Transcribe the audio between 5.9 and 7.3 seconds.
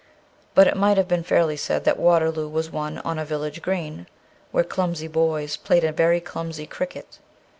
very clumsy cricket.